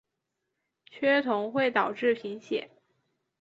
[0.89, 2.71] 缺铜会导致贫血。